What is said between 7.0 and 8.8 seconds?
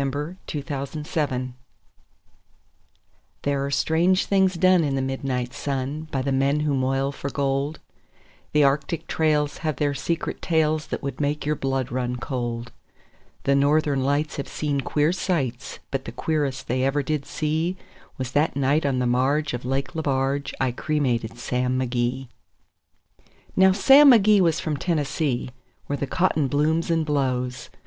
for gold; The